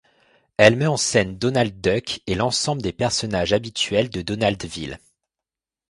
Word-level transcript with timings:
Elle 0.57 0.77
met 0.77 0.87
en 0.87 0.97
scène 0.97 1.37
Donald 1.37 1.79
Duck 1.79 2.23
et 2.25 2.33
l'ensemble 2.33 2.81
des 2.81 2.91
personnages 2.91 3.53
habituels 3.53 4.09
de 4.09 4.23
Donaldville. 4.23 4.97